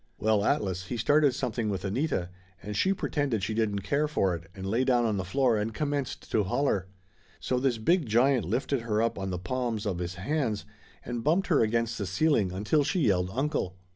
[0.17, 2.31] Well, Atlas, he started something with Anita,
[2.63, 5.75] and she pretended she didn't care for it and lay down on the floor and
[5.75, 6.87] commenced to holler.
[7.39, 10.65] So this big giant lifted her up on the palms of his hands
[11.01, 13.75] Laughter Limited 115 and bumped her against the ceiling until she yelled uncle.